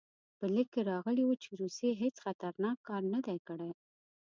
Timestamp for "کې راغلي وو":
0.73-1.35